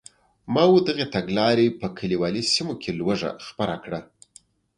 [0.53, 3.99] ماوو دغې تګلارې په کلیوالي سیمو کې لوږه خپره کړه.